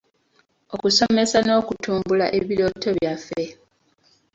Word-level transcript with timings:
Okusomesa 0.75 1.37
n'okutumbula 1.43 2.25
ebirooto 2.39 2.89
byaffe. 2.97 3.43